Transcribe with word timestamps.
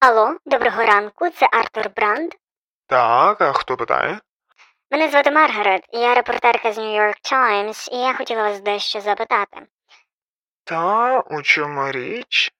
Алло, 0.00 0.36
доброго 0.46 0.84
ранку, 0.84 1.30
це 1.30 1.48
Артур 1.52 1.90
Бранд. 1.96 2.32
Так, 2.86 3.40
а 3.40 3.52
хто 3.52 3.76
питає? 3.76 4.18
Мене 4.90 5.08
звати 5.08 5.30
Маргарет, 5.30 5.82
я 5.92 6.14
репортерка 6.14 6.72
з 6.72 6.78
New 6.78 7.00
York 7.00 7.32
Times, 7.32 7.88
і 7.92 7.96
я 7.96 8.14
хотіла 8.14 8.42
вас 8.42 8.60
дещо 8.60 9.00
запитати. 9.00 9.66
Та 10.64 11.20
у 11.20 11.42
чому 11.42 11.90
річ? 11.92 12.52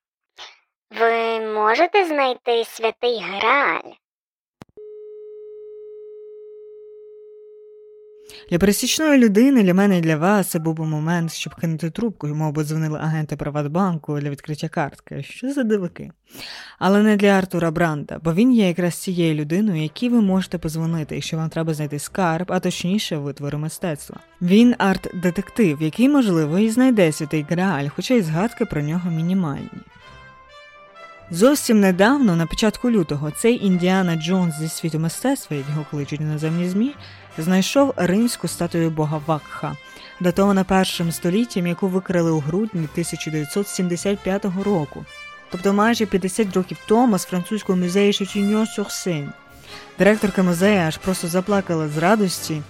Ви 0.90 1.40
можете 1.40 2.04
знайти 2.04 2.64
святий 2.64 3.22
Грааль? 3.22 3.92
Для 8.50 8.58
пересічної 8.58 9.18
людини, 9.18 9.62
для 9.62 9.74
мене 9.74 9.98
і 9.98 10.00
для 10.00 10.16
вас 10.16 10.46
це 10.46 10.58
був 10.58 10.74
би 10.74 10.86
момент, 10.86 11.32
щоб 11.32 11.54
кинути 11.54 11.90
трубку, 11.90 12.28
йому 12.28 12.52
би 12.52 12.64
дзвонили 12.64 12.98
агенти 12.98 13.36
Приватбанку 13.36 14.20
для 14.20 14.30
відкриття 14.30 14.68
картки. 14.68 15.22
Що 15.22 15.52
за 15.52 15.62
дивики? 15.62 16.10
Але 16.78 17.02
не 17.02 17.16
для 17.16 17.28
Артура 17.28 17.70
Бранда, 17.70 18.20
бо 18.24 18.34
він 18.34 18.52
є 18.52 18.68
якраз 18.68 18.94
цією 18.94 19.34
людиною, 19.34 19.82
якій 19.82 20.08
ви 20.08 20.20
можете 20.20 20.58
позвонити, 20.58 21.14
якщо 21.14 21.36
вам 21.36 21.48
треба 21.48 21.74
знайти 21.74 21.98
скарб, 21.98 22.46
а 22.52 22.60
точніше 22.60 23.16
витвори 23.16 23.58
мистецтва. 23.58 24.16
Він 24.42 24.74
арт-детектив, 24.78 25.82
який, 25.82 26.08
можливо, 26.08 26.58
і 26.58 26.70
знайде 26.70 27.12
святий 27.12 27.46
Грааль, 27.50 27.88
хоча 27.96 28.14
й 28.14 28.22
згадки 28.22 28.64
про 28.64 28.82
нього 28.82 29.10
мінімальні. 29.10 29.68
Зовсім 31.32 31.80
недавно, 31.80 32.36
на 32.36 32.46
початку 32.46 32.90
лютого, 32.90 33.30
цей 33.30 33.66
Індіана 33.66 34.16
Джонс 34.16 34.58
зі 34.58 34.68
світу 34.68 34.98
мистецтва, 34.98 35.56
як 35.56 35.68
його 35.68 35.86
кличуть 35.90 36.20
іноземні 36.20 36.68
ЗМІ, 36.68 36.94
знайшов 37.38 37.94
римську 37.96 38.48
статую 38.48 38.90
бога 38.90 39.20
Вакха, 39.26 39.76
датована 40.20 40.64
першим 40.64 41.12
століттям, 41.12 41.66
яку 41.66 41.88
викрили 41.88 42.30
у 42.30 42.38
грудні 42.38 42.88
1975 42.92 44.44
року, 44.64 45.04
тобто 45.50 45.72
майже 45.72 46.06
50 46.06 46.56
років 46.56 46.78
тому 46.86 47.18
з 47.18 47.24
французького 47.24 47.78
музею 47.78 48.12
шочіньо 48.12 48.66
сюрсень 48.66 49.32
Директорка 49.98 50.42
музею 50.42 50.80
аж 50.80 50.96
просто 50.96 51.28
заплакала 51.28 51.88
з 51.88 51.98
радості, 51.98 52.62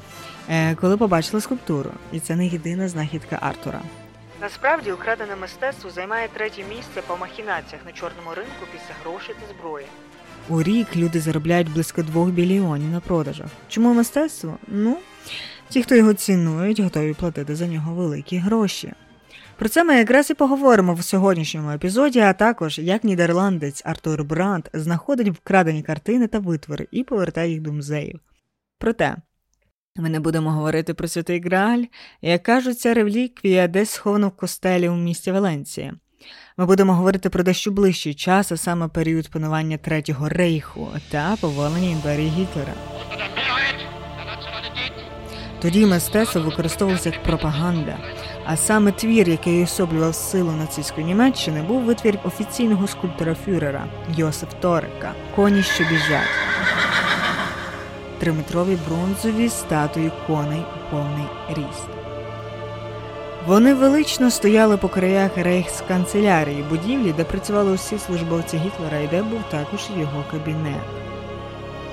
е, 0.49 0.75
коли 0.75 0.97
побачила 0.97 1.41
скульптуру, 1.41 1.91
і 2.13 2.21
це 2.21 2.37
не 2.37 2.47
єдина 2.47 2.89
знахідка 2.89 3.39
Артура. 3.41 3.81
Насправді 4.41 4.93
украдене 4.93 5.37
мистецтво 5.37 5.91
займає 5.91 6.29
третє 6.29 6.65
місце 6.69 7.03
по 7.07 7.17
махінаціях 7.17 7.85
на 7.87 7.93
чорному 7.93 8.35
ринку 8.35 8.67
після 8.73 8.95
грошей 9.03 9.35
та 9.41 9.55
зброї. 9.55 9.87
У 10.51 10.63
рік 10.63 10.97
люди 10.97 11.21
заробляють 11.21 11.73
близько 11.73 12.03
2 12.03 12.27
біліонів 12.27 12.91
на 12.91 13.01
продажах. 13.01 13.47
Чому 13.69 13.95
мистецтво? 13.95 14.59
Ну, 14.69 14.99
ті, 15.69 15.83
хто 15.83 15.95
його 15.95 16.15
цінують, 16.15 16.81
готові 16.81 17.15
платити 17.15 17.57
за 17.57 17.67
нього 17.67 17.95
великі 17.95 18.37
гроші. 18.37 18.93
Про 19.57 19.69
це 19.69 19.85
ми 19.85 19.95
якраз 19.95 20.31
і 20.31 20.35
поговоримо 20.35 20.95
в 20.95 21.05
сьогоднішньому 21.05 21.71
епізоді, 21.71 22.21
а 22.21 22.33
також 22.33 22.79
як 22.79 23.05
нідерландець 23.05 23.83
Артур 23.85 24.25
Бранд 24.25 24.69
знаходить 24.73 25.29
вкрадені 25.29 25.83
картини 25.83 26.27
та 26.27 26.39
витвори 26.39 26.89
і 26.91 27.05
повертає 27.05 27.51
їх 27.51 27.61
до 27.61 27.73
музеїв. 27.73 28.21
Проте 28.79 29.17
ми 29.97 30.09
не 30.09 30.21
будемо 30.21 30.51
говорити 30.51 30.95
про 30.95 31.09
святий 31.09 31.41
Грааль, 31.41 31.85
як 32.23 32.43
кажуть, 32.43 32.81
ця 32.81 32.95
реліквія 32.95 33.69
десь 33.69 33.91
схована 33.91 34.27
в 34.27 34.37
костелі 34.37 34.89
у 34.89 34.97
місті 34.97 35.33
Валенція. 35.33 35.95
Ми 36.57 36.67
будемо 36.67 36.95
говорити 36.95 37.31
про 37.31 37.43
дещо 37.43 37.71
ближчий 37.71 38.15
час, 38.15 38.53
а 38.53 38.57
саме 38.57 38.89
період 38.89 39.29
панування 39.29 39.77
Третього 39.79 40.29
рейху 40.29 40.89
та 41.11 41.37
повалення 41.41 41.91
імперії 41.91 42.33
Гітлера. 42.37 42.73
Тоді 45.61 45.87
мистецтво 45.87 46.41
використовувалося 46.41 47.09
як 47.09 47.23
пропаганда, 47.23 47.99
а 48.45 48.57
саме 48.57 48.93
твір, 48.93 49.29
який 49.29 49.65
особлював 49.65 50.15
силу 50.15 50.53
нацистської 50.53 51.07
Німеччини, 51.07 51.63
був 51.63 51.83
витвір 51.83 52.19
офіційного 52.25 52.87
скульптора 52.87 53.35
Фюрера 53.35 53.87
Йосиф 54.17 54.49
Торика 54.61 55.13
Коні, 55.37 55.63
що 55.63 55.85
біжать. 55.85 56.29
Триметрові 58.19 58.79
бронзові 58.89 59.49
статуї 59.49 60.11
коней 60.27 60.61
у 60.61 60.91
повний 60.91 61.27
ріст. 61.49 62.00
Вони 63.51 63.75
велично 63.75 64.31
стояли 64.31 64.77
по 64.77 64.89
краях 64.89 65.31
рейхсканцелярії, 65.37 66.65
будівлі, 66.71 67.15
де 67.17 67.25
працювали 67.25 67.73
усі 67.73 67.99
службовці 67.99 68.57
Гітлера 68.57 68.99
і 68.99 69.07
де 69.07 69.23
був 69.23 69.41
також 69.51 69.81
його 69.99 70.25
кабінет. 70.31 70.83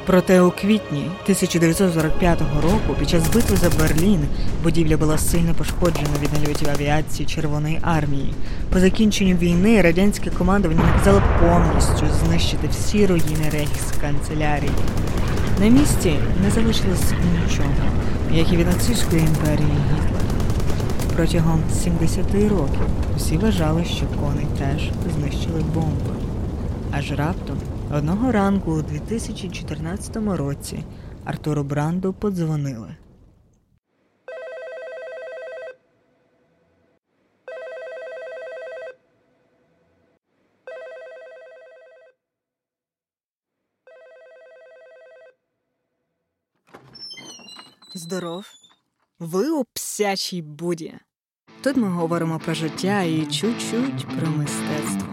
Проте 0.05 0.41
у 0.41 0.51
квітні 0.51 0.99
1945 1.23 2.39
року, 2.41 2.95
під 2.99 3.09
час 3.09 3.29
битви 3.33 3.55
за 3.55 3.69
Берлін, 3.69 4.19
будівля 4.63 4.97
була 4.97 5.17
сильно 5.17 5.53
пошкоджена 5.53 6.09
від 6.21 6.33
нальотів 6.33 6.69
авіації 6.69 7.29
Червоної 7.29 7.79
армії. 7.81 8.33
По 8.73 8.79
закінченню 8.79 9.35
війни 9.35 9.81
радянське 9.81 10.29
командування 10.29 10.83
наказало 10.83 11.21
повністю 11.39 12.05
знищити 12.25 12.67
всі 12.67 13.05
руїни 13.05 13.49
рейхсканцелярії. 13.51 14.71
На 15.59 15.67
місці 15.67 16.13
не 16.43 16.51
залишилось 16.51 17.11
нічого, 17.41 17.69
як 18.31 18.53
і 18.53 18.57
від 18.57 18.67
нацистської 18.67 19.21
імперії 19.21 19.77
Гітлера. 19.93 20.16
Протягом 21.17 21.63
70 21.69 22.33
років 22.33 22.87
усі 23.15 23.37
вважали, 23.37 23.85
що 23.85 24.07
коней 24.07 24.47
теж 24.57 24.91
знищили 25.15 25.61
бомби. 25.73 26.15
Аж 26.91 27.11
раптом, 27.11 27.59
одного 27.93 28.31
ранку 28.31 28.71
у 28.71 28.81
2014 28.81 30.15
році, 30.15 30.83
Артуру 31.25 31.63
Бранду 31.63 32.13
подзвонили. 32.13 32.95
Здоров. 47.95 48.45
Ви 49.19 49.49
у 49.49 49.63
псячій 49.73 50.41
буді. 50.41 50.93
Тут 51.63 51.77
ми 51.77 51.87
говоримо 51.87 52.39
про 52.39 52.53
життя 52.53 53.01
і 53.01 53.25
чуть-чуть 53.25 54.05
про 54.05 54.31
мистецтво. 54.31 55.07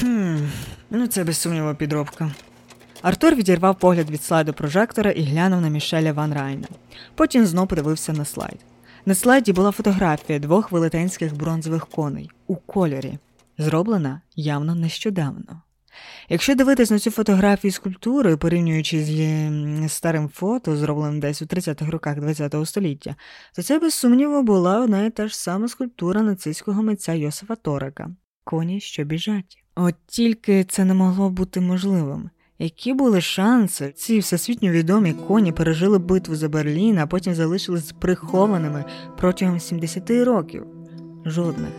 Хм, 0.00 0.38
ну 0.90 1.06
це 1.06 1.24
без 1.24 1.38
сумніву 1.38 1.74
підробка. 1.74 2.30
Артур 3.04 3.34
відірвав 3.34 3.78
погляд 3.78 4.10
від 4.10 4.22
слайду 4.22 4.52
прожектора 4.52 5.10
і 5.10 5.22
глянув 5.22 5.60
на 5.60 5.68
Мішеля 5.68 6.12
Ван 6.12 6.32
Райна. 6.32 6.68
Потім 7.14 7.46
знов 7.46 7.68
подивився 7.68 8.12
на 8.12 8.24
слайд. 8.24 8.58
На 9.06 9.14
слайді 9.14 9.52
була 9.52 9.70
фотографія 9.70 10.38
двох 10.38 10.72
велетенських 10.72 11.36
бронзових 11.36 11.86
коней 11.86 12.30
у 12.46 12.56
кольорі, 12.56 13.18
зроблена 13.58 14.20
явно 14.36 14.74
нещодавно. 14.74 15.62
Якщо 16.28 16.54
дивитись 16.54 16.90
на 16.90 16.98
цю 16.98 17.10
фотографію 17.10 17.72
скульптури, 17.72 18.36
порівнюючи 18.36 19.04
з 19.04 19.88
старим 19.88 20.28
фото, 20.28 20.76
зробленим 20.76 21.20
десь 21.20 21.42
у 21.42 21.44
30-х 21.44 21.90
роках 21.90 22.18
ХХ 22.18 22.66
століття, 22.66 23.16
то 23.56 23.62
це 23.62 23.78
без 23.78 23.94
сумніву 23.94 24.42
була 24.42 24.80
одна 24.80 25.04
і 25.04 25.10
та 25.10 25.28
ж 25.28 25.38
сама 25.38 25.68
скульптура 25.68 26.22
нацистського 26.22 26.82
митця 26.82 27.12
Йосифа 27.12 27.54
Торика 27.54 28.10
коні, 28.44 28.80
що 28.80 29.04
біжать. 29.04 29.64
От 29.74 29.94
тільки 30.06 30.64
це 30.64 30.84
не 30.84 30.94
могло 30.94 31.30
бути 31.30 31.60
можливим. 31.60 32.30
Які 32.58 32.94
були 32.94 33.20
шанси? 33.20 33.92
Ці 33.96 34.18
всесвітньо 34.18 34.70
відомі 34.70 35.12
коні 35.12 35.52
пережили 35.52 35.98
битву 35.98 36.34
за 36.34 36.48
Берлін, 36.48 36.98
а 36.98 37.06
потім 37.06 37.34
залишились 37.34 37.92
прихованими 37.92 38.84
протягом 39.18 39.60
70 39.60 40.10
років? 40.10 40.66
Жодних. 41.24 41.72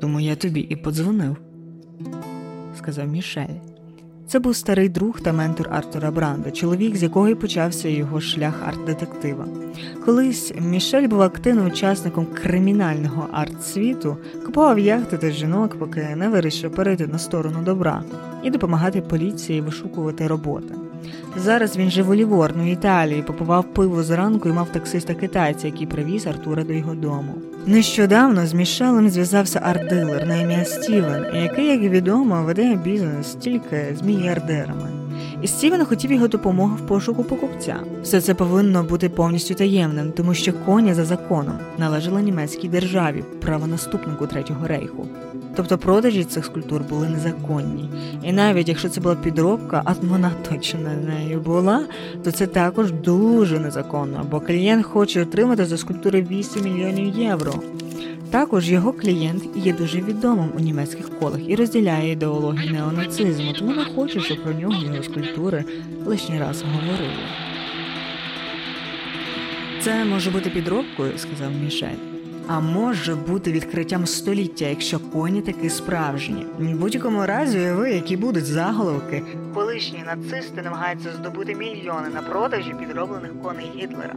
Тому 0.00 0.20
я 0.20 0.36
тобі 0.36 0.60
і 0.60 0.76
подзвонив, 0.76 1.36
сказав 2.78 3.08
Мішель. 3.08 3.60
Це 4.26 4.38
був 4.38 4.56
старий 4.56 4.88
друг 4.88 5.20
та 5.20 5.32
ментор 5.32 5.68
Артура 5.70 6.10
Бранда, 6.10 6.50
чоловік, 6.50 6.96
з 6.96 7.02
якого 7.02 7.28
й 7.28 7.34
почався 7.34 7.88
його 7.88 8.20
шлях 8.20 8.54
арт-детектива. 8.68 9.46
Колись 10.04 10.52
Мішель 10.60 11.08
був 11.08 11.22
активним 11.22 11.66
учасником 11.66 12.26
кримінального 12.26 13.28
арт-світу, 13.32 14.16
купував 14.46 14.78
яхти 14.78 15.18
та 15.18 15.30
жінок, 15.30 15.78
поки 15.78 16.16
не 16.16 16.28
вирішив 16.28 16.72
перейти 16.72 17.06
на 17.06 17.18
сторону 17.18 17.62
добра 17.62 18.04
і 18.44 18.50
допомагати 18.50 19.00
поліції 19.00 19.60
вишукувати 19.60 20.26
роботи. 20.26 20.74
Зараз 21.36 21.76
він 21.76 21.90
жив 21.90 22.10
у 22.10 22.14
Ліворну, 22.14 22.72
Італії, 22.72 23.22
попивав 23.22 23.64
пиво 23.64 24.02
зранку 24.02 24.48
і 24.48 24.52
мав 24.52 24.68
таксиста 24.68 25.14
китайця, 25.14 25.66
який 25.66 25.86
привіз 25.86 26.26
Артура 26.26 26.64
до 26.64 26.72
його 26.72 26.94
дому. 26.94 27.34
Нещодавно 27.66 28.46
з 28.46 28.54
Мішелем 28.54 29.10
зв'язався 29.10 29.58
арт-дилер 29.58 30.26
на 30.26 30.36
ім'я 30.36 30.64
Стівен, 30.64 31.26
який, 31.34 31.66
як 31.66 31.80
відомо, 31.80 32.42
веде 32.42 32.78
бізнес 32.84 33.34
тільки 33.34 33.96
з 33.98 34.02
мільярдерами. 34.02 34.88
і 35.42 35.46
Стівен 35.46 35.84
хотів 35.84 36.12
його 36.12 36.28
допомоги 36.28 36.76
в 36.76 36.86
пошуку 36.86 37.24
покупця. 37.24 37.76
Все 38.02 38.20
це 38.20 38.34
повинно 38.34 38.82
бути 38.82 39.08
повністю 39.08 39.54
таємним, 39.54 40.12
тому 40.12 40.34
що 40.34 40.52
коні 40.52 40.94
за 40.94 41.04
законом 41.04 41.58
належали 41.78 42.22
німецькій 42.22 42.68
державі, 42.68 43.24
правонаступнику 43.40 44.26
Третього 44.26 44.66
рейху. 44.66 45.06
Тобто 45.56 45.78
продажі 45.78 46.24
цих 46.24 46.44
скульптур 46.44 46.82
були 46.82 47.08
незаконні. 47.08 47.90
І 48.22 48.32
навіть 48.32 48.68
якщо 48.68 48.88
це 48.88 49.00
була 49.00 49.14
підробка, 49.14 49.82
а 49.84 49.92
вона 50.02 50.30
точно 50.50 50.90
нею 51.06 51.40
була, 51.40 51.86
то 52.24 52.32
це 52.32 52.46
також 52.46 52.92
дуже 52.92 53.60
незаконно, 53.60 54.26
бо 54.30 54.40
клієнт 54.40 54.86
хоче 54.86 55.22
отримати 55.22 55.64
за 55.64 55.78
скульптури 55.78 56.26
8 56.30 56.62
мільйонів 56.62 57.18
євро. 57.18 57.54
Також 58.30 58.70
його 58.70 58.92
клієнт 58.92 59.44
є 59.56 59.72
дуже 59.72 60.00
відомим 60.00 60.50
у 60.56 60.60
німецьких 60.60 61.18
колах 61.18 61.40
і 61.48 61.54
розділяє 61.54 62.12
ідеологію 62.12 62.72
неонацизму, 62.72 63.52
тому 63.52 63.72
не 63.72 63.84
хоче, 63.84 64.20
щоб 64.20 64.42
про 64.42 64.52
нього 64.52 64.84
його 64.84 65.02
скульптури 65.02 65.64
лишній 66.06 66.38
раз 66.38 66.62
говорили. 66.62 67.14
Це 69.80 70.04
може 70.04 70.30
бути 70.30 70.50
підробкою, 70.50 71.12
сказав 71.16 71.50
Мішель. 71.64 72.13
А 72.46 72.60
може 72.60 73.14
бути 73.14 73.52
відкриттям 73.52 74.06
століття, 74.06 74.64
якщо 74.64 74.98
коні 74.98 75.42
таки 75.42 75.70
справжні. 75.70 76.46
В 76.58 76.74
будь-якому 76.74 77.26
разі 77.26 77.58
уяви, 77.58 77.90
які 77.90 78.16
будуть 78.16 78.46
заголовки. 78.46 79.22
Колишні 79.54 80.04
нацисти 80.06 80.62
намагаються 80.62 81.12
здобути 81.12 81.54
мільйони 81.54 82.08
на 82.14 82.22
продажі 82.22 82.74
підроблених 82.80 83.30
коней 83.42 83.70
Гітлера. 83.76 84.14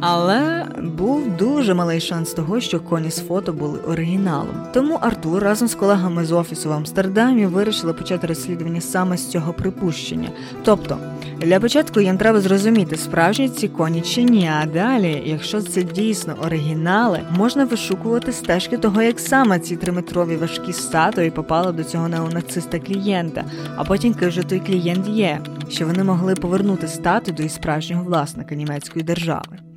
Але 0.00 0.66
був 0.82 1.36
дуже 1.36 1.74
малий 1.74 2.00
шанс 2.00 2.32
того, 2.32 2.60
що 2.60 2.80
коні 2.80 3.10
з 3.10 3.26
фото 3.26 3.52
були 3.52 3.78
оригіналом. 3.78 4.54
Тому 4.74 4.98
Артур 5.00 5.42
разом 5.42 5.68
з 5.68 5.74
колегами 5.74 6.24
з 6.24 6.32
офісу 6.32 6.68
в 6.68 6.72
Амстердамі 6.72 7.46
вирішили 7.46 7.92
почати 7.92 8.26
розслідування 8.26 8.80
саме 8.80 9.16
з 9.16 9.30
цього 9.30 9.52
припущення. 9.52 10.30
Тобто, 10.64 10.98
для 11.38 11.60
початку 11.60 12.00
їм 12.00 12.18
треба 12.18 12.40
зрозуміти, 12.40 12.96
справжні 12.96 13.48
ці 13.48 13.68
коні 13.68 14.00
чи 14.00 14.22
ні. 14.22 14.50
А 14.62 14.66
далі, 14.66 15.22
якщо 15.26 15.62
це 15.62 15.82
дійсно 15.82 16.34
оригінали, 16.44 17.20
можна 17.36 17.64
вишукувати 17.64 18.32
стежки 18.32 18.78
того, 18.78 19.02
як 19.02 19.20
саме 19.20 19.58
ці 19.58 19.76
триметрові 19.76 20.36
важкі 20.36 20.72
статуї 20.72 21.30
попали 21.30 21.72
до 21.72 21.84
цього 21.84 22.08
неонациста 22.08 22.78
клієнта, 22.78 23.44
а 23.76 23.84
потім 23.84 24.14
ким 24.14 24.30
же 24.30 24.42
той 24.42 24.60
клієнт 24.60 25.08
є, 25.08 25.40
що 25.68 25.86
вони 25.86 26.04
могли 26.04 26.34
повернути 26.34 26.88
статую 26.88 27.36
до 27.36 27.42
її 27.42 27.50
справжнього 27.50 28.04
власника 28.04 28.54
німецької 28.54 29.04
держави. 29.04 29.67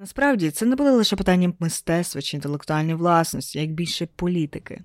Насправді 0.00 0.50
це 0.50 0.66
не 0.66 0.76
було 0.76 0.90
лише 0.90 1.16
питанням 1.16 1.54
мистецтва 1.58 2.22
чи 2.22 2.36
інтелектуальної 2.36 2.94
власності, 2.94 3.58
як 3.58 3.70
більше 3.70 4.08
політики. 4.16 4.80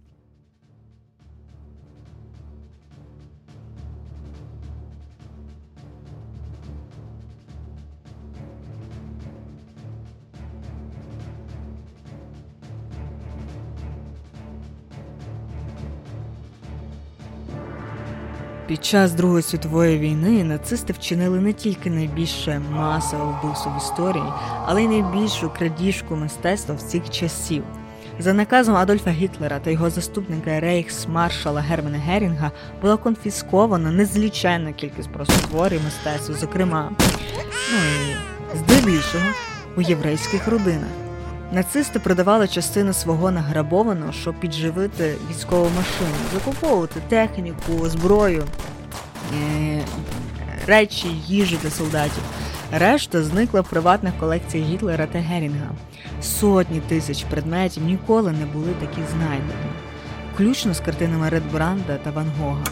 Під 18.67 18.85
час 18.85 19.11
Другої 19.11 19.43
світової 19.43 19.99
війни 19.99 20.43
нацисти 20.43 20.93
вчинили 20.93 21.39
не 21.39 21.53
тільки 21.53 21.89
найбільше 21.89 22.61
масове 22.71 23.23
вбивство 23.23 23.71
в 23.71 23.77
історії, 23.77 24.23
але 24.65 24.83
й 24.83 24.87
найбільшу 24.87 25.51
крадіжку 25.57 26.15
мистецтва 26.15 26.75
всіх 26.75 27.09
часів. 27.09 27.63
За 28.19 28.33
наказом 28.33 28.75
Адольфа 28.75 29.09
Гітлера 29.11 29.59
та 29.59 29.69
його 29.69 29.89
заступника 29.89 30.59
рейхсмаршала 30.59 31.61
Германа 31.61 31.97
Герінга 31.97 32.51
була 32.81 32.97
конфіскована 32.97 33.91
незліченна 33.91 34.73
кількість 34.73 35.11
просто 35.11 35.47
творів 35.47 35.81
мистецтва, 35.83 36.35
зокрема, 36.35 36.91
ну 37.71 37.77
і 38.53 38.57
здебільшого 38.57 39.25
у 39.77 39.81
єврейських 39.81 40.47
родинах. 40.47 41.04
Нацисти 41.55 41.99
продавали 41.99 42.47
частину 42.47 42.93
свого 42.93 43.31
награбованого, 43.31 44.11
щоб 44.11 44.35
підживити 44.35 45.15
військову 45.29 45.63
машину, 45.63 46.15
закуповувати 46.33 47.01
техніку, 47.09 47.89
зброю, 47.89 48.43
е, 49.33 49.81
речі, 50.67 51.07
їжу 51.27 51.57
для 51.63 51.69
солдатів. 51.69 52.23
Решта 52.71 53.23
зникла 53.23 53.61
в 53.61 53.69
приватних 53.69 54.13
колекціях 54.19 54.67
Гітлера 54.67 55.07
та 55.07 55.19
Герінга. 55.19 55.69
Сотні 56.21 56.79
тисяч 56.79 57.23
предметів 57.23 57.83
ніколи 57.83 58.31
не 58.31 58.45
були 58.45 58.73
такі 58.79 59.01
знайдені, 59.11 59.71
включно 60.33 60.73
з 60.73 60.79
картинами 60.79 61.29
Редбранда 61.29 61.97
та 62.03 62.11
Ван 62.11 62.31
Гога. 62.39 62.63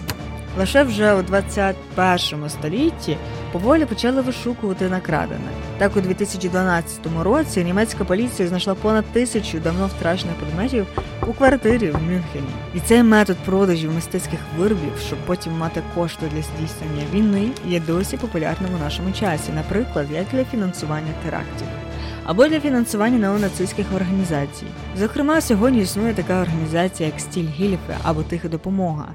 Лише 0.57 0.83
вже 0.83 1.13
у 1.13 1.21
21 1.21 2.49
столітті 2.49 3.17
поволі 3.53 3.85
почали 3.85 4.21
вишукувати 4.21 4.89
накрадене. 4.89 5.51
Так, 5.77 5.97
у 5.97 6.01
2012 6.01 6.99
році 7.23 7.63
німецька 7.63 8.03
поліція 8.03 8.47
знайшла 8.47 8.75
понад 8.75 9.05
тисячу 9.05 9.59
давно 9.59 9.87
втрачених 9.87 10.35
предметів 10.35 10.87
у 11.27 11.33
квартирі 11.33 11.91
в 11.91 12.01
Мюнхені. 12.01 12.53
І 12.75 12.79
цей 12.79 13.03
метод 13.03 13.37
продажів 13.45 13.93
мистецьких 13.93 14.39
виробів, 14.57 14.93
щоб 15.05 15.19
потім 15.25 15.53
мати 15.53 15.81
кошти 15.95 16.25
для 16.35 16.41
здійснення 16.41 17.03
війни, 17.13 17.49
є 17.67 17.79
досі 17.79 18.17
популярним 18.17 18.75
у 18.75 18.83
нашому 18.83 19.11
часі, 19.11 19.51
наприклад, 19.55 20.07
як 20.11 20.25
для 20.31 20.45
фінансування 20.45 21.13
терактів. 21.25 21.67
Або 22.25 22.47
для 22.47 22.59
фінансування 22.59 23.17
неонацистських 23.17 23.85
організацій. 23.95 24.65
Зокрема, 24.97 25.41
сьогодні 25.41 25.81
існує 25.81 26.13
така 26.13 26.41
організація, 26.41 27.09
як 27.09 27.19
Стіль 27.19 27.47
Гіліфе 27.47 27.97
або 28.03 28.23
Тиха 28.23 28.47
допомога. 28.47 29.07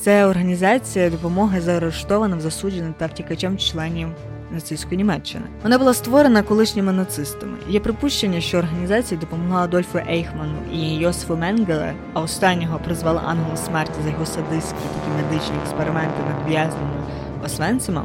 Це 0.00 0.26
організація 0.26 1.10
допомоги 1.10 1.60
заарештованим, 1.60 2.40
засудженим 2.40 2.94
та 2.98 3.06
втікачам 3.06 3.58
членів 3.58 4.08
нацистської 4.52 4.96
Німеччини. 4.96 5.44
Вона 5.62 5.78
була 5.78 5.94
створена 5.94 6.42
колишніми 6.42 6.92
нацистами. 6.92 7.56
Є 7.68 7.80
припущення, 7.80 8.40
що 8.40 8.58
організація 8.58 9.20
допомогла 9.20 9.60
Адольфу 9.60 9.98
Ейхману 10.10 10.58
і 10.72 10.94
Йосифу 10.94 11.36
Менгеле, 11.36 11.94
а 12.14 12.20
останнього 12.20 12.78
призвала 12.84 13.22
ангел 13.26 13.56
смерті 13.56 13.94
за 14.04 14.10
його 14.10 14.26
садистські 14.26 14.78
такі 14.78 15.22
медичні 15.22 15.56
експерименти 15.62 16.18
над 16.26 16.48
в'язнями 16.48 16.90
Освенцима, 17.44 18.04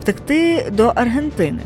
втекти 0.00 0.70
до 0.70 0.92
Аргентини. 0.94 1.60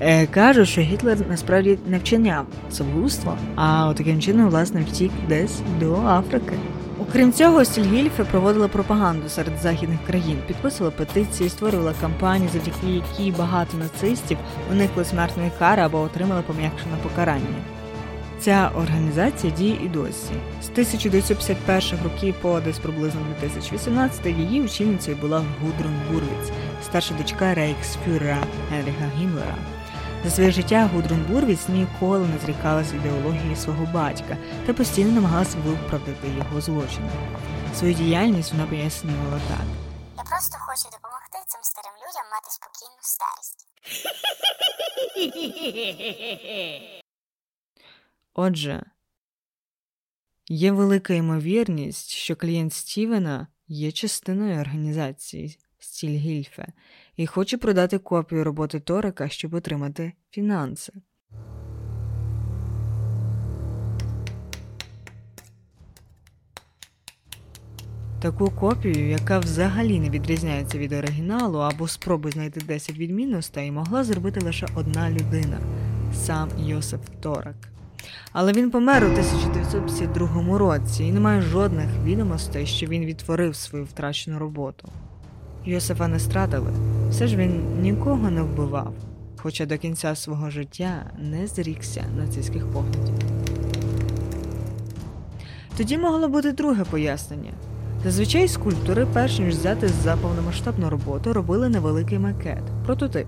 Е, 0.00 0.26
Кажуть, 0.26 0.68
що 0.68 0.80
Гітлер 0.80 1.18
насправді 1.28 1.78
не 1.86 1.98
вчиняв 1.98 2.46
самогубство, 2.70 3.36
а 3.56 3.94
таким 3.96 4.20
чином 4.20 4.48
власне 4.48 4.80
втік 4.80 5.10
десь 5.28 5.60
до 5.80 5.94
Африки. 5.94 6.52
Окрім 7.00 7.32
цього, 7.32 7.64
Стільгільфе 7.64 8.24
проводила 8.24 8.68
пропаганду 8.68 9.28
серед 9.28 9.52
західних 9.62 9.98
країн, 10.06 10.38
підписувала 10.46 10.96
петиції, 10.96 11.48
створювала 11.48 11.94
кампанії, 12.00 12.50
завдяки 12.52 12.86
якій 12.86 13.32
багато 13.32 13.76
нацистів 13.76 14.38
уникли 14.72 15.04
смертної 15.04 15.50
кари 15.58 15.82
або 15.82 16.00
отримали 16.00 16.42
пом'якшене 16.42 16.94
покарання. 17.02 17.56
Ця 18.40 18.70
організація 18.76 19.52
діє 19.52 19.76
і 19.84 19.88
досі. 19.88 20.32
З 20.62 20.68
1951 20.68 21.98
років 22.04 22.34
по 22.42 22.60
десь 22.60 22.78
приблизно 22.78 23.20
2018 23.40 24.26
її 24.26 24.62
очільницею 24.62 25.16
була 25.20 25.38
Гудрун 25.38 25.94
Бурвіц, 26.12 26.52
старша 26.84 27.14
дочка 27.14 27.54
Рейхсфюрера 27.54 28.38
Генріха 28.70 29.10
Гімлера. 29.18 29.77
За 30.24 30.30
своє 30.30 30.50
життя 30.50 30.90
Гудрун 30.94 31.24
Бурвіц 31.24 31.68
ніколи 31.68 32.28
не 32.28 32.38
зрікалась 32.38 32.92
ідеології 32.92 33.56
свого 33.56 33.86
батька 33.86 34.36
та 34.66 34.74
постійно 34.74 35.12
намагалася 35.12 35.58
виправдати 35.58 36.28
його 36.28 36.60
злочини. 36.60 37.10
Свою 37.74 37.94
діяльність 37.94 38.52
вона 38.52 38.66
пояснювала 38.66 39.40
так. 39.48 39.66
Я 40.16 40.22
просто 40.24 40.56
хочу 40.60 40.84
допомогти 40.84 41.38
цим 41.46 41.60
старим 41.62 41.92
людям 41.94 42.24
мати 42.32 42.50
спокійну 42.50 42.98
старість. 43.02 43.68
Отже, 48.34 48.82
є 50.48 50.72
велика 50.72 51.14
ймовірність, 51.14 52.10
що 52.10 52.36
клієнт 52.36 52.72
Стівена 52.72 53.46
є 53.68 53.92
частиною 53.92 54.60
організації 54.60 55.58
Стільгільфе 55.78 56.72
і 57.18 57.26
хоче 57.26 57.58
продати 57.58 57.98
копію 57.98 58.44
роботи 58.44 58.80
Торика, 58.80 59.28
щоб 59.28 59.54
отримати 59.54 60.12
фінанси. 60.30 60.92
Таку 68.20 68.50
копію, 68.50 69.08
яка 69.08 69.38
взагалі 69.38 70.00
не 70.00 70.10
відрізняється 70.10 70.78
від 70.78 70.92
оригіналу 70.92 71.58
або 71.58 71.88
спроби 71.88 72.30
знайти 72.30 72.60
10 72.60 72.98
відмінностей, 72.98 73.70
могла 73.70 74.04
зробити 74.04 74.40
лише 74.40 74.66
одна 74.74 75.10
людина 75.10 75.58
сам 76.14 76.48
Йосиф 76.58 77.00
Торак. 77.20 77.56
Але 78.32 78.52
він 78.52 78.70
помер 78.70 79.04
у 79.04 79.06
1952 79.06 80.58
році 80.58 81.04
і 81.04 81.12
немає 81.12 81.42
жодних 81.42 81.88
відомостей, 82.04 82.66
що 82.66 82.86
він 82.86 83.04
відтворив 83.04 83.56
свою 83.56 83.84
втрачену 83.84 84.38
роботу. 84.38 84.88
Йосифа 85.64 86.08
не 86.08 86.18
стратили, 86.18 86.70
все 87.10 87.26
ж 87.26 87.36
він 87.36 87.80
нікого 87.80 88.30
не 88.30 88.42
вбивав. 88.42 88.94
хоча 89.36 89.66
до 89.66 89.78
кінця 89.78 90.14
свого 90.14 90.50
життя 90.50 91.10
не 91.18 91.46
зрікся 91.46 92.04
нацистських 92.16 92.66
поглядів. 92.66 93.14
Тоді 95.76 95.98
могло 95.98 96.28
бути 96.28 96.52
друге 96.52 96.84
пояснення. 96.84 97.52
Зазвичай 98.04 98.48
скульптори, 98.48 99.06
перш 99.12 99.38
ніж 99.38 99.54
взяти 99.54 99.88
за 99.88 100.16
повномасштабну 100.16 100.90
роботу, 100.90 101.32
робили 101.32 101.68
невеликий 101.68 102.18
макет, 102.18 102.62
прототип. 102.86 103.26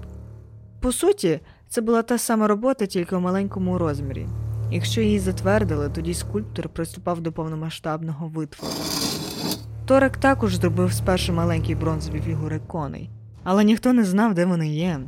По 0.80 0.92
суті, 0.92 1.40
це 1.68 1.80
була 1.80 2.02
та 2.02 2.18
сама 2.18 2.46
робота, 2.46 2.87
тільки 2.87 3.16
у 3.16 3.20
маленькому 3.20 3.78
розмірі. 3.78 4.26
Якщо 4.70 5.00
її 5.00 5.18
затвердили, 5.18 5.88
тоді 5.88 6.14
скульптор 6.14 6.68
приступав 6.68 7.20
до 7.20 7.32
повномасштабного 7.32 8.28
витвору. 8.28 8.75
Торек 9.87 10.16
також 10.16 10.56
зробив 10.56 10.92
спершу 10.92 11.32
маленькі 11.32 11.75
бронзові 11.75 12.20
фігури 12.20 12.60
коней, 12.66 13.10
але 13.44 13.64
ніхто 13.64 13.92
не 13.92 14.04
знав, 14.04 14.35
де 14.35 14.44
вони 14.44 14.68
є. 14.68 15.00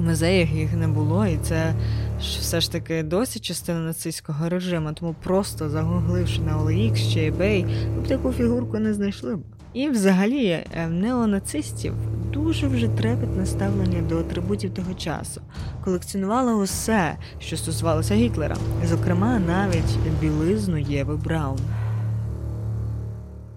У 0.00 0.02
музеях 0.02 0.52
їх 0.52 0.72
не 0.72 0.88
було, 0.88 1.26
і 1.26 1.38
це 1.42 1.74
все 2.20 2.60
ж 2.60 2.72
таки 2.72 3.02
досі 3.02 3.40
частина 3.40 3.80
нацистського 3.80 4.48
режиму, 4.48 4.92
тому 4.92 5.14
просто 5.22 5.70
загугливши 5.70 6.40
на 6.40 6.58
OLX 6.58 7.12
чи 7.12 7.30
eBay, 7.30 7.66
ви 7.94 8.00
б 8.00 8.08
таку 8.08 8.32
фігурку 8.32 8.78
не 8.78 8.94
знайшли 8.94 9.36
б. 9.36 9.40
І 9.72 9.88
взагалі 9.88 10.46
е, 10.46 10.86
неонацистів 10.88 11.94
дуже 12.32 12.66
вже 12.66 12.88
трепетне 12.88 13.46
ставлення 13.46 14.02
до 14.02 14.18
атрибутів 14.18 14.74
того 14.74 14.94
часу. 14.94 15.42
Колекціонували 15.84 16.54
усе, 16.54 17.16
що 17.38 17.56
стосувалося 17.56 18.14
Гітлера, 18.14 18.56
зокрема 18.84 19.38
навіть 19.38 19.98
білизну 20.20 20.78
Єви 20.78 21.16
Браун. 21.16 21.58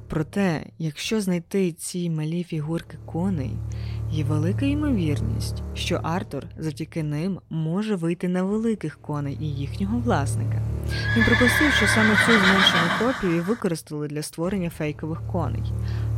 Проте, 0.08 0.66
якщо 0.80 1.22
знайти 1.22 1.72
ці 1.72 2.10
малі 2.10 2.44
фігурки 2.44 2.98
коней, 3.06 3.52
є 4.18 4.24
велика 4.24 4.66
ймовірність, 4.66 5.64
що 5.74 5.96
Артур 6.04 6.44
завдяки 6.58 7.04
ним 7.04 7.40
може 7.50 7.96
вийти 7.96 8.28
на 8.28 8.44
великих 8.44 9.02
коней 9.02 9.38
і 9.42 9.46
їхнього 9.46 10.00
власника. 10.00 10.62
Він 11.18 11.24
припустив, 11.24 11.72
що 11.72 11.88
саме 11.88 12.16
цю 12.26 12.32
зменшену 12.32 12.90
копію 13.00 13.44
використали 13.44 14.08
для 14.08 14.22
створення 14.22 14.70
фейкових 14.70 15.22
коней. 15.32 15.64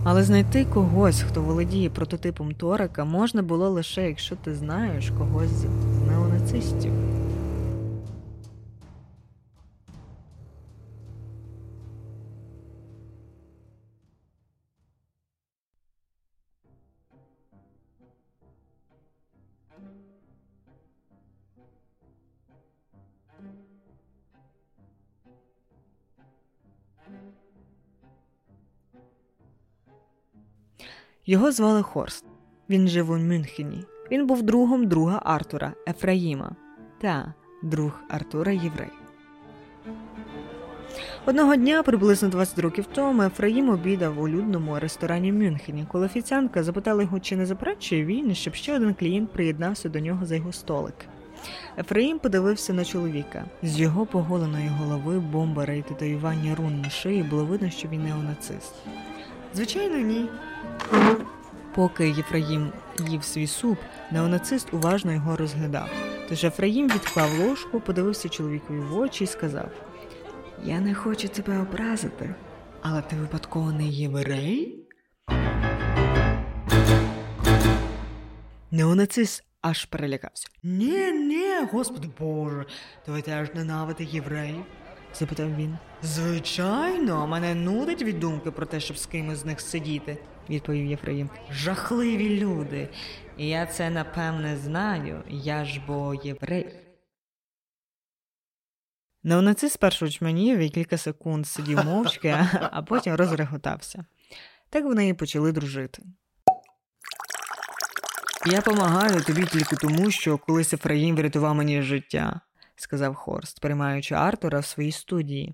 Але 0.04 0.24
знайти 0.24 0.66
когось, 0.66 1.22
хто 1.22 1.42
володіє 1.42 1.90
прототипом 1.90 2.54
Торика, 2.54 3.06
можна 3.06 3.42
було 3.42 3.70
лише 3.70 4.08
якщо 4.08 4.36
ти 4.36 4.56
знаєш 4.56 5.12
когось 5.18 5.50
з 5.50 5.66
неонацистів. 6.08 7.09
Його 31.30 31.52
звали 31.52 31.82
Хорст. 31.84 32.26
Він 32.70 32.88
жив 32.88 33.12
у 33.12 33.18
Мюнхені. 33.18 33.84
Він 34.12 34.28
був 34.28 34.44
другом 34.44 34.88
друга 34.88 35.22
Артура 35.26 35.74
Ефраїма 35.88 36.56
та 37.02 37.34
друг 37.64 37.92
Артура 38.10 38.52
Єврей. 38.52 38.90
Одного 41.26 41.56
дня, 41.56 41.84
приблизно 41.84 42.30
20 42.30 42.60
років 42.60 42.86
тому, 42.94 43.24
Ефраїм 43.24 43.70
обідав 43.70 44.22
у 44.22 44.30
людному 44.30 44.80
ресторані 44.80 45.32
в 45.32 45.36
Мюнхені, 45.36 45.86
коли 45.92 46.06
офіціантка 46.06 46.64
запитала 46.64 47.02
його, 47.02 47.20
чи 47.20 47.36
не 47.36 47.46
заперечує 47.46 48.06
він, 48.06 48.36
щоб 48.36 48.54
ще 48.54 48.76
один 48.76 48.94
клієнт 48.94 49.32
приєднався 49.32 49.90
до 49.90 50.00
нього 50.00 50.26
за 50.26 50.36
його 50.36 50.52
столик. 50.52 50.96
Ефраїм 51.78 52.20
подивився 52.20 52.74
на 52.74 52.86
чоловіка. 52.86 53.46
З 53.64 53.80
його 53.80 54.06
поголеної 54.06 54.68
голови, 54.68 55.20
бомбара 55.20 55.74
і 55.74 55.82
татуювання 55.82 56.56
рун 56.56 56.82
на 56.82 56.90
шиї 56.90 57.24
було 57.24 57.46
видно, 57.46 57.70
що 57.70 57.88
він 57.88 58.04
неонацист. 58.04 58.74
Звичайно, 59.54 59.98
ні. 59.98 60.30
Поки 61.76 62.10
Єфраїм 62.10 62.72
їв 63.08 63.24
свій 63.24 63.48
суп, 63.48 63.78
неонацист 64.12 64.74
уважно 64.74 65.12
його 65.14 65.36
розглядав. 65.36 65.90
Тож 66.30 66.44
Ефраїм 66.44 66.88
відклав 66.90 67.40
ложку, 67.40 67.80
подивився 67.80 68.30
чоловікові 68.30 68.80
в 68.80 68.98
очі 69.00 69.24
і 69.24 69.28
сказав: 69.28 69.70
Я 70.64 70.80
не 70.80 70.94
хочу 70.94 71.28
тебе 71.28 71.60
образити, 71.60 72.36
але 72.82 73.02
ти 73.02 73.16
випадково 73.16 73.72
не 73.72 73.84
єврей? 73.88 74.76
Неонацист 78.72 79.44
аж 79.62 79.86
перелякався. 79.86 80.48
Ні, 80.64 81.12
ні, 81.12 81.46
господи 81.72 82.10
Боже, 82.20 82.66
то 83.06 83.12
ви 83.12 83.22
теж 83.22 83.54
ненавидите 83.54 84.04
євреїв? 84.04 84.64
Запитав 85.14 85.56
він. 85.56 85.78
Звичайно, 86.04 87.28
мене 87.28 87.56
нудить 87.56 88.02
від 88.02 88.20
думки 88.20 88.52
про 88.52 88.66
те, 88.66 88.80
щоб 88.80 88.98
з 88.98 89.06
кимось 89.06 89.38
з 89.38 89.46
них 89.46 89.62
сидіти, 89.62 90.18
відповів 90.50 90.86
Єфраїм. 90.86 91.30
Жахливі 91.52 92.40
люди. 92.40 92.90
Я 93.38 93.66
це 93.66 93.90
напевне 93.90 94.58
знаю, 94.58 95.24
я 95.28 95.66
ж 95.66 95.82
бо 95.88 96.14
єврей. 96.24 96.76
Неонацист 99.24 99.74
спершу 99.74 100.10
чманів 100.10 100.60
і 100.60 100.70
кілька 100.70 100.98
секунд 100.98 101.48
сидів 101.48 101.86
мовчки, 101.86 102.30
а 102.72 102.82
потім 102.82 103.16
розреготався. 103.16 104.06
Так 104.70 104.86
вони 104.86 105.08
і 105.08 105.14
почали 105.14 105.52
дружити. 105.52 106.04
Я 108.46 108.62
помагаю 108.62 109.22
тобі 109.22 109.46
тільки 109.46 109.76
тому, 109.76 110.12
що 110.12 110.38
колись 110.38 110.74
Ефраїм 110.74 111.16
врятував 111.16 111.56
мені 111.56 111.82
життя, 111.82 112.42
сказав 112.82 113.16
Хорст, 113.16 113.60
приймаючи 113.60 114.16
Артура 114.16 114.60
в 114.60 114.66
своїй 114.66 114.92
студії, 114.92 115.54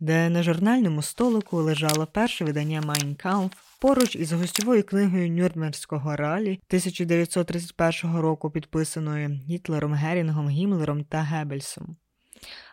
де 0.00 0.28
на 0.28 0.42
журнальному 0.42 1.02
столику 1.02 1.56
лежало 1.56 2.06
перше 2.06 2.44
видання 2.44 2.80
Майн 2.80 3.14
Камф 3.14 3.52
поруч 3.80 4.16
із 4.16 4.32
гостьовою 4.32 4.82
книгою 4.82 5.30
Нюрнберзького 5.30 6.16
ралі 6.16 6.50
1931 6.50 8.16
року, 8.16 8.50
підписаною 8.50 9.40
Гітлером, 9.48 9.94
Герінгом, 9.94 10.48
Гімлером 10.48 11.04
та 11.04 11.22
Геббельсом. 11.22 11.96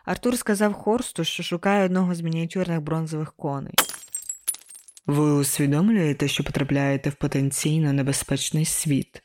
Артур 0.04 0.38
сказав 0.38 0.72
Хорсту, 0.72 1.24
що 1.24 1.42
шукає 1.42 1.84
одного 1.84 2.14
з 2.14 2.20
мініатюрних 2.20 2.80
бронзових 2.80 3.32
коней. 3.32 3.74
Ви 5.06 5.32
усвідомлюєте, 5.32 6.28
що 6.28 6.44
потрапляєте 6.44 7.10
в 7.10 7.14
потенційно 7.14 7.92
небезпечний 7.92 8.64
світ. 8.64 9.22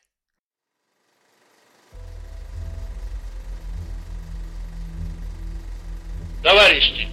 Товарищи, 6.74 7.08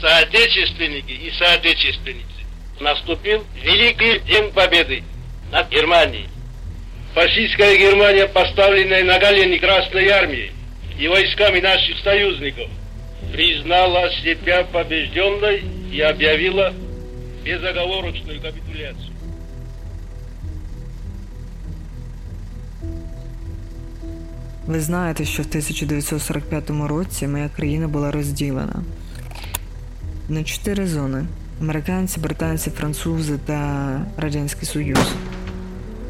соотечественники 0.00 1.12
и 1.12 1.30
соотечественницы, 1.38 2.26
наступил 2.80 3.44
Великий 3.62 4.18
День 4.26 4.50
Победы 4.50 5.04
над 5.52 5.70
Германией. 5.70 6.26
Фашистская 7.14 7.76
Германия, 7.76 8.26
поставленная 8.26 9.04
на 9.04 9.20
колени 9.20 9.58
Красной 9.58 10.08
Армией 10.08 10.50
и 10.98 11.06
войсками 11.06 11.60
наших 11.60 11.96
союзников, 12.00 12.68
признала 13.32 14.10
себя 14.24 14.64
побежденной 14.64 15.62
и 15.92 16.00
объявила 16.00 16.74
безоговорочную 17.44 18.40
капитуляцию. 18.40 19.11
Ви 24.66 24.80
знаєте, 24.80 25.24
що 25.24 25.42
в 25.42 25.46
1945 25.46 26.70
році 26.70 27.28
моя 27.28 27.48
країна 27.48 27.88
була 27.88 28.10
розділена 28.10 28.82
на 30.28 30.44
чотири 30.44 30.86
зони: 30.86 31.24
американці, 31.60 32.20
британці, 32.20 32.70
французи 32.70 33.38
та 33.44 34.00
Радянський 34.16 34.68
Союз. 34.68 34.98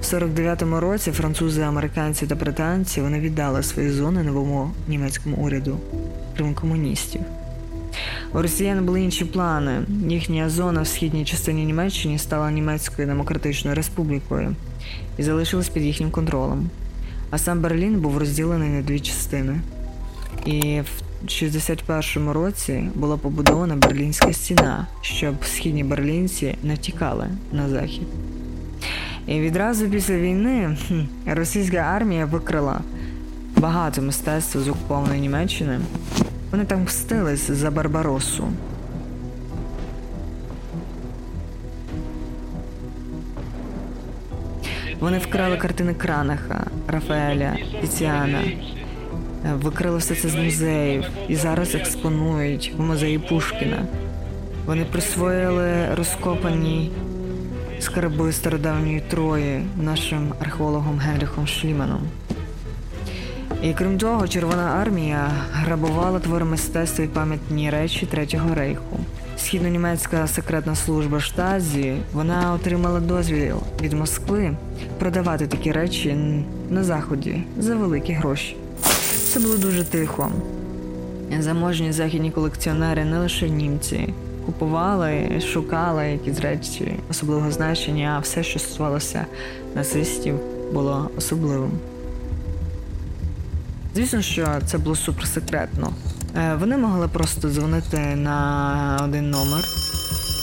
В 0.01 0.05
49-му 0.05 0.81
році 0.81 1.13
французи, 1.13 1.63
американці 1.63 2.27
та 2.27 2.35
британці 2.35 3.01
вони 3.01 3.21
віддали 3.21 3.63
свої 3.63 3.91
зони 3.91 4.23
новому 4.23 4.71
німецькому 4.89 5.37
уряду, 5.37 5.79
крім 6.37 6.55
комуністів. 6.55 7.21
У 8.35 8.43
росіян 8.43 8.87
були 8.87 9.03
інші 9.03 9.25
плани. 9.25 9.83
Їхня 10.09 10.49
зона 10.49 10.83
в 10.83 10.87
східній 10.87 11.25
частині 11.25 11.65
Німеччини 11.65 12.19
стала 12.19 12.51
Німецькою 12.51 13.09
Демократичною 13.09 13.77
Республікою 13.77 14.57
і 15.19 15.23
залишилась 15.23 15.69
під 15.69 15.83
їхнім 15.83 16.11
контролем. 16.11 16.71
А 17.33 17.39
сам 17.39 17.61
Берлін 17.61 18.01
був 18.01 18.19
розділений 18.19 18.69
на 18.69 18.83
дві 18.83 19.01
частини. 19.01 19.61
І 20.47 20.81
в 20.81 21.27
61-му 21.27 22.33
році 22.33 22.91
була 22.95 23.17
побудована 23.17 23.77
Берлінська 23.77 24.33
стіна, 24.33 24.87
щоб 25.01 25.45
східні 25.45 25.85
берлінці 25.85 26.57
не 26.63 26.75
втікали 26.75 27.27
на 27.53 27.69
захід. 27.69 28.07
І 29.27 29.41
відразу 29.41 29.89
після 29.89 30.17
війни 30.17 30.77
російська 31.27 31.77
армія 31.77 32.27
викрила 32.27 32.81
багато 33.57 34.03
мистецтва 34.03 34.61
з 34.61 34.69
окупованої 34.69 35.21
Німеччини. 35.21 35.81
Вони 36.51 36.65
там 36.65 36.83
мстились 36.83 37.51
за 37.51 37.71
Барбаросу. 37.71 38.49
Вони 45.03 45.19
вкрали 45.19 45.57
картини 45.57 45.95
Кранаха, 45.95 46.67
Рафаеля, 46.89 47.57
Тіціана, 47.81 48.43
викрили 49.53 49.99
все 49.99 50.15
це 50.15 50.29
з 50.29 50.35
музеїв 50.35 51.05
і 51.29 51.37
зараз 51.37 51.75
експонують 51.75 52.75
в 52.77 52.83
музеї 52.83 53.19
Пушкіна. 53.19 53.87
Вони 54.67 54.85
присвоїли 54.85 55.95
розкопані 55.95 56.91
скарби 57.81 58.33
стародавньої 58.33 59.01
Трої 59.01 59.65
нашим 59.77 60.35
археологом 60.41 60.99
Генріхом 60.99 61.47
Шліманом. 61.47 62.03
І 63.63 63.73
крім 63.75 63.99
того, 63.99 64.29
Червона 64.29 64.63
армія 64.63 65.31
грабувала 65.53 66.19
твори 66.19 66.45
мистецтва 66.45 67.05
і 67.05 67.09
пам'ятні 67.09 67.71
речі 67.71 68.07
Третього 68.07 68.55
рейху. 68.55 69.01
Східно-німецька 69.53 70.27
секретна 70.27 70.75
служба 70.75 71.21
Штазі 71.21 71.97
вона 72.13 72.53
отримала 72.53 73.01
дозвіл 73.01 73.57
від 73.83 73.93
Москви 73.93 74.57
продавати 74.99 75.47
такі 75.47 75.73
речі 75.73 76.17
на 76.71 76.85
заході 76.85 77.43
за 77.59 77.77
великі 77.77 78.13
гроші. 78.13 78.57
Це 79.33 79.41
було 79.41 79.57
дуже 79.57 79.85
тихо. 79.85 80.31
Заможні 81.39 81.93
західні 81.93 82.31
колекціонери, 82.31 83.05
не 83.05 83.19
лише 83.19 83.49
німці, 83.49 84.15
купували, 84.47 85.41
шукали 85.53 86.07
якісь 86.07 86.41
речі 86.41 86.97
особливого 87.11 87.51
значення, 87.51 88.15
а 88.17 88.21
все, 88.21 88.43
що 88.43 88.59
стосувалося 88.59 89.27
нацистів, 89.75 90.35
було 90.73 91.11
особливим. 91.19 91.71
Звісно, 93.95 94.23
що 94.23 94.49
це 94.67 94.79
було 94.79 94.97
суперсекретно. 94.97 95.93
Е, 96.37 96.55
Вони 96.61 96.77
могли 96.77 97.09
просто 97.09 97.49
дзвонити 97.49 97.99
на 98.17 99.01
один 99.05 99.31
номер 99.31 99.65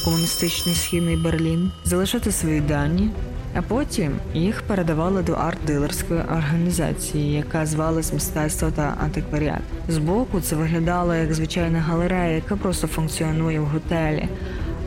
комуністичний 0.05 0.75
східний 0.75 1.17
Берлін, 1.17 1.71
залишати 1.85 2.31
свої 2.31 2.61
дані, 2.61 3.09
а 3.55 3.61
потім 3.61 4.11
їх 4.33 4.61
передавали 4.61 5.21
до 5.23 5.33
арт-дилерської 5.33 6.37
організації, 6.37 7.33
яка 7.33 7.65
звалась 7.65 8.13
мистецтво 8.13 8.71
та 8.71 8.93
антикваріат. 9.03 9.61
Збоку 9.87 10.41
це 10.41 10.55
виглядало 10.55 11.15
як 11.15 11.33
звичайна 11.33 11.79
галерея, 11.79 12.35
яка 12.35 12.55
просто 12.55 12.87
функціонує 12.87 13.59
в 13.59 13.65
готелі. 13.65 14.27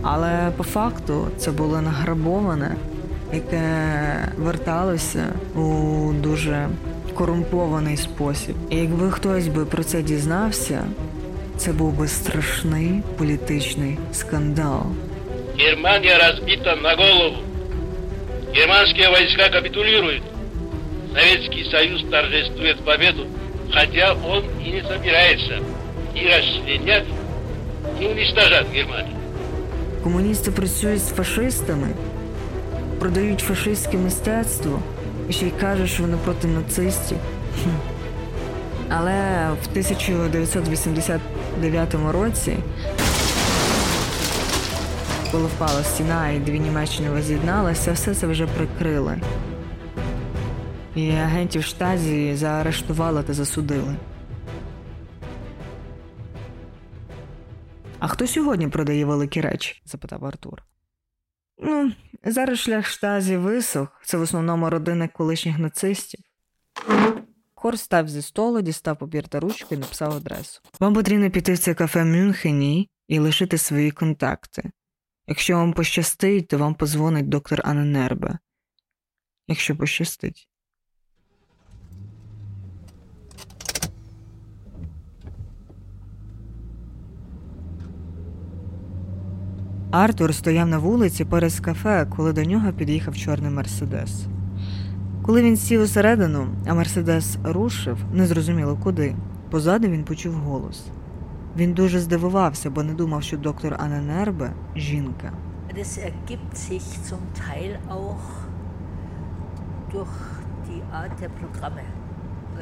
Але 0.03 0.51
по 0.57 0.65
факту 0.65 1.27
це 1.39 1.51
було 1.51 1.81
награбоване, 1.81 2.77
яке 3.33 3.63
верталося 4.39 5.25
у 5.55 6.13
дуже 6.13 6.69
корумпований 7.23 7.97
спосіб. 7.97 8.55
І 8.71 8.77
якби 8.77 9.11
хтось 9.11 9.49
би 9.49 9.65
про 9.65 9.85
це 9.85 10.03
дізнався, 10.03 10.85
це 11.57 11.73
був 11.73 11.93
би 11.99 12.09
страшний 12.09 13.03
політичний 13.19 13.99
скандал. 14.13 14.83
Германия 15.59 16.19
разбита 16.19 16.77
на 16.77 16.95
голову. 16.97 17.37
Германские 18.55 19.09
войска 19.09 19.49
капитулируют. 19.49 20.23
Советский 21.15 21.65
Союз 21.71 22.05
торжествует 22.11 22.85
победу, 22.85 23.27
хотя 23.75 24.17
он 24.33 24.43
и 24.67 24.71
не 24.71 24.83
собирается 24.83 25.55
и 26.17 26.27
расчленять, 26.27 27.07
и 28.01 28.07
уничтожать 28.07 28.67
Германию. 28.75 29.17
Комуністи 30.03 30.51
працюють 30.51 31.03
з 31.03 31.11
фашистами, 31.11 31.89
продають 32.99 33.41
фашистське 33.41 33.97
мистецтво 33.97 34.83
і 35.33 35.35
ще 35.35 35.47
й 35.47 35.51
кажуть, 35.51 35.91
що 35.91 36.03
вони 36.03 36.17
проти 36.17 36.49
нацистів. 36.49 37.19
Але 38.89 39.49
в 39.63 39.67
1989 39.71 41.95
році, 42.13 42.57
коли 45.31 45.47
впала 45.47 45.85
стіна 45.85 46.31
і 46.31 46.39
дві 46.39 46.61
Німеччини 46.61 47.11
воз'єдналися, 47.11 47.93
все 47.93 48.15
це 48.15 48.27
вже 48.27 48.47
прикрили. 48.47 49.21
І 50.95 51.11
агентів 51.11 51.65
штазі 51.65 52.35
заарештували 52.35 53.23
та 53.23 53.33
засудили. 53.33 53.97
А 57.99 58.09
хто 58.09 58.27
сьогодні 58.27 58.69
продає 58.69 59.05
великі 59.05 59.41
речі? 59.41 59.83
запитав 59.87 60.25
Артур. 60.25 60.63
Ну, 61.63 61.93
зараз 62.25 62.59
шлях 62.59 62.87
штазі 62.87 63.37
висох. 63.37 64.01
Це 64.05 64.17
в 64.17 64.21
основному 64.21 64.71
родини 64.71 65.09
колишніх 65.09 65.59
нацистів. 65.59 66.21
Хор 67.55 67.79
став 67.79 68.09
зі 68.09 68.23
столу, 68.23 68.61
дістав 68.61 68.99
папір 68.99 69.29
та 69.29 69.41
ручку 69.41 69.75
і 69.75 69.79
написав 69.79 70.13
адресу. 70.13 70.61
Вам 70.81 70.95
потрібно 70.95 71.31
піти 71.31 71.53
в 71.53 71.59
це 71.59 71.75
кафе 71.75 72.05
Мюнхені 72.05 72.91
і 73.09 73.19
лишити 73.19 73.59
свої 73.59 73.91
контакти. 73.91 74.71
Якщо 75.27 75.57
вам 75.57 75.73
пощастить, 75.73 76.49
то 76.49 76.59
вам 76.59 76.75
позвонить 76.75 77.29
доктор 77.29 77.61
Анненербе. 77.65 78.39
Якщо 79.49 79.77
пощастить. 79.77 80.49
Артур 89.93 90.35
стояв 90.35 90.69
на 90.69 90.79
вулиці 90.79 91.25
перед 91.25 91.61
кафе, 91.61 92.07
коли 92.17 92.33
до 92.33 92.45
нього 92.45 92.73
під'їхав 92.73 93.17
чорний 93.17 93.51
мерседес. 93.51 94.27
Коли 95.23 95.43
він 95.43 95.57
сів 95.57 95.81
усередину, 95.81 96.47
а 96.67 96.75
мерседес 96.75 97.39
рушив, 97.45 97.97
незрозуміло 98.13 98.79
куди, 98.83 99.15
позаду 99.51 99.89
він 99.89 100.05
почув 100.05 100.35
голос. 100.35 100.85
Він 101.57 101.73
дуже 101.73 102.01
здивувався, 102.01 102.71
бо 102.71 102.83
не 102.83 102.95
думав, 102.95 103.23
що 103.23 103.37
доктор 103.37 103.77
Анненербе– 103.79 104.53
жінка. 104.77 105.33
Das 105.79 105.99
ergibt 106.09 106.55
sich 106.69 106.87
zum 107.11 107.23
Teil 107.43 107.73
auch 107.97 108.25
durch 109.93 110.17
die 110.69 110.83
Art 111.01 111.15
der 111.21 111.31
Programme. 111.41 111.85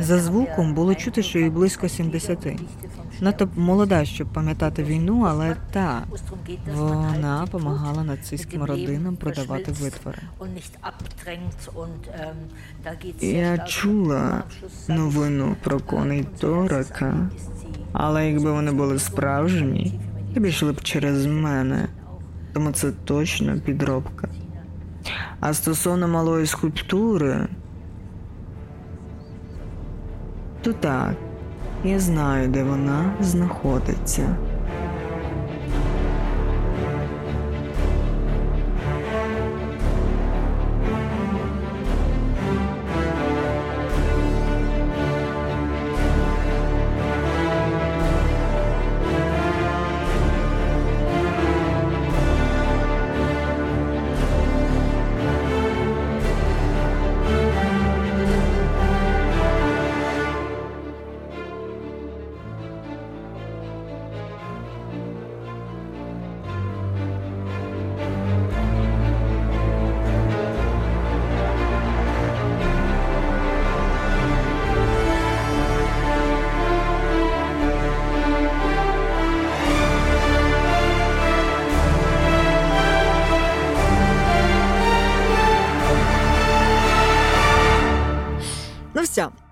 За 0.01 0.19
звуком 0.19 0.75
було 0.75 0.95
чути, 0.95 1.23
що 1.23 1.39
їй 1.39 1.51
близько 1.51 1.89
70. 1.89 2.47
Надто 3.21 3.49
молода, 3.57 4.05
щоб 4.05 4.29
пам'ятати 4.29 4.83
війну, 4.83 5.27
але 5.29 5.57
та 5.73 6.03
вона 6.75 7.43
допомагала 7.45 8.05
нацистським 8.05 8.63
родинам 8.63 9.17
продавати 9.17 9.73
витвори. 9.73 10.19
Я 13.21 13.59
чула 13.59 14.43
новину 14.89 15.57
про 15.63 15.81
коней 15.81 16.27
Торика, 16.39 17.31
але 17.93 18.31
якби 18.31 18.53
вони 18.53 18.73
були 18.73 18.99
справжні, 18.99 20.01
то 20.35 20.41
пішли 20.41 20.73
б 20.73 20.81
через 20.83 21.27
мене, 21.27 21.89
тому 22.53 22.73
це 22.73 22.93
точно 23.05 23.61
підробка. 23.61 24.29
А 25.41 25.55
стосовно 25.55 26.09
малої 26.09 26.47
скульптури, 26.47 27.49
то 30.63 30.73
так, 30.73 31.15
я 31.85 31.99
знаю, 31.99 32.49
де 32.49 32.65
вона 32.65 33.15
знаходиться. 33.21 34.37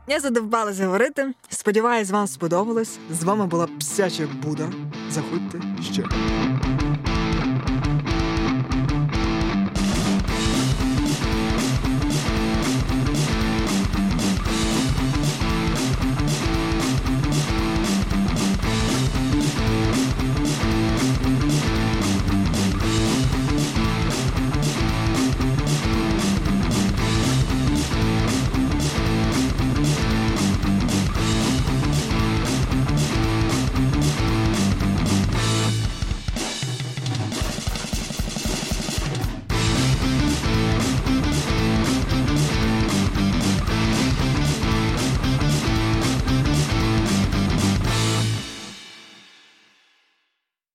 Я 0.08 0.20
задовбалася 0.20 0.86
говорити. 0.86 1.34
Сподіваюсь, 1.48 2.10
вам 2.10 2.26
сподобалось. 2.26 2.98
З 3.10 3.24
вами 3.24 3.46
була 3.46 3.68
псяча 3.80 4.28
Буда. 4.42 4.72
Заходьте 5.10 5.60
ще. 5.92 6.04